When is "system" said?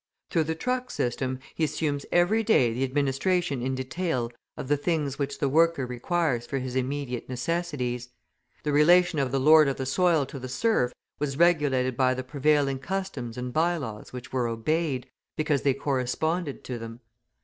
0.89-1.37